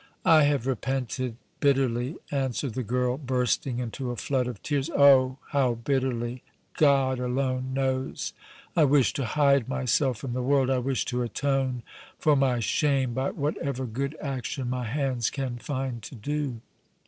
[0.25, 5.37] "I have repented bitterly," answered the girl, bursting into a flood of tears, "oh!
[5.51, 6.41] how bitterly
[6.75, 8.33] God alone knows!
[8.75, 11.83] I wish to hide myself from the world; I wish to atone
[12.17, 16.61] for my shame by whatever good action my hands can find to do."